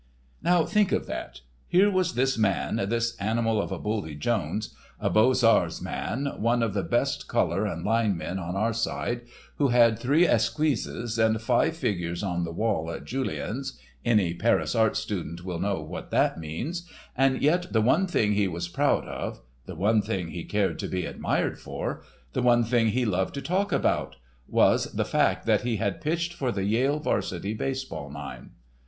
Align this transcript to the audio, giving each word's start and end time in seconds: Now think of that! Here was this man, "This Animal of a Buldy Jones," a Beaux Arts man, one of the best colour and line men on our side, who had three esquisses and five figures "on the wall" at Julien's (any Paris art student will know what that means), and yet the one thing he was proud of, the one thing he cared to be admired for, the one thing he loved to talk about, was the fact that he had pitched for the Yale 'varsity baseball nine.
Now 0.41 0.63
think 0.65 0.91
of 0.91 1.05
that! 1.05 1.41
Here 1.67 1.91
was 1.91 2.15
this 2.15 2.35
man, 2.35 2.77
"This 2.89 3.15
Animal 3.17 3.61
of 3.61 3.71
a 3.71 3.77
Buldy 3.77 4.15
Jones," 4.15 4.73
a 4.99 5.11
Beaux 5.11 5.35
Arts 5.43 5.79
man, 5.79 6.25
one 6.39 6.63
of 6.63 6.73
the 6.73 6.81
best 6.81 7.27
colour 7.27 7.67
and 7.67 7.85
line 7.85 8.17
men 8.17 8.39
on 8.39 8.55
our 8.55 8.73
side, 8.73 9.21
who 9.57 9.67
had 9.67 9.99
three 9.99 10.25
esquisses 10.27 11.19
and 11.19 11.39
five 11.39 11.77
figures 11.77 12.23
"on 12.23 12.43
the 12.45 12.51
wall" 12.51 12.89
at 12.89 13.05
Julien's 13.05 13.79
(any 14.03 14.33
Paris 14.33 14.73
art 14.73 14.97
student 14.97 15.45
will 15.45 15.59
know 15.59 15.83
what 15.83 16.09
that 16.09 16.39
means), 16.39 16.89
and 17.15 17.39
yet 17.43 17.71
the 17.71 17.79
one 17.79 18.07
thing 18.07 18.33
he 18.33 18.47
was 18.47 18.67
proud 18.67 19.05
of, 19.07 19.43
the 19.67 19.75
one 19.75 20.01
thing 20.01 20.29
he 20.29 20.43
cared 20.43 20.79
to 20.79 20.87
be 20.87 21.05
admired 21.05 21.59
for, 21.59 22.01
the 22.33 22.41
one 22.41 22.63
thing 22.63 22.87
he 22.87 23.05
loved 23.05 23.35
to 23.35 23.41
talk 23.43 23.71
about, 23.71 24.15
was 24.47 24.91
the 24.93 25.05
fact 25.05 25.45
that 25.45 25.61
he 25.61 25.75
had 25.75 26.01
pitched 26.01 26.33
for 26.33 26.51
the 26.51 26.63
Yale 26.63 26.97
'varsity 26.97 27.53
baseball 27.53 28.09
nine. 28.09 28.49